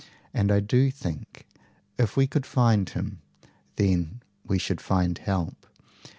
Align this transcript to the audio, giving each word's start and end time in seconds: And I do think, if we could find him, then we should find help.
And 0.33 0.51
I 0.51 0.61
do 0.61 0.89
think, 0.89 1.45
if 1.99 2.17
we 2.17 2.25
could 2.25 2.47
find 2.47 2.89
him, 2.89 3.21
then 3.75 4.23
we 4.43 4.57
should 4.57 4.81
find 4.81 5.15
help. 5.15 5.67